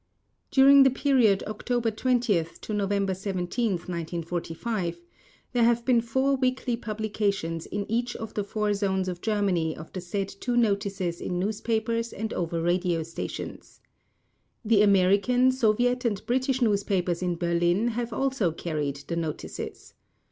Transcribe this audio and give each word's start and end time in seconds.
During 0.49 0.81
the 0.81 0.89
period 0.89 1.43
October 1.45 1.91
20th 1.91 2.59
to 2.61 2.73
November 2.73 3.13
17th 3.13 3.85
1945 3.87 4.99
there 5.53 5.61
have 5.63 5.85
been 5.85 6.01
four 6.01 6.35
weekly 6.35 6.75
publications 6.75 7.67
in 7.67 7.85
each 7.87 8.15
of 8.15 8.33
the 8.33 8.43
four 8.43 8.73
Zones 8.73 9.07
of 9.07 9.21
Germany 9.21 9.77
of 9.77 9.93
the 9.93 10.01
said 10.01 10.27
two 10.29 10.57
notices 10.57 11.21
in 11.21 11.37
newspapers 11.37 12.13
and 12.13 12.33
over 12.33 12.63
radio 12.63 13.03
stations. 13.03 13.79
The 14.65 14.81
American, 14.81 15.51
Soviet 15.51 16.03
and 16.03 16.25
British 16.25 16.63
newspapers 16.63 17.21
in 17.21 17.35
Berlin 17.35 17.89
have 17.89 18.11
also 18.11 18.51
carried 18.51 18.95
the 19.07 19.15
notices. 19.15 19.93